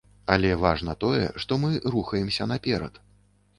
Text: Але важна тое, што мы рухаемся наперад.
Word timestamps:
Але 0.35 0.49
важна 0.61 0.95
тое, 1.03 1.27
што 1.45 1.59
мы 1.67 1.71
рухаемся 1.99 2.51
наперад. 2.55 2.93